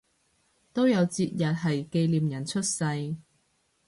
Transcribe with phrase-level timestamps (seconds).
[0.73, 2.83] 都有節日係紀念人出世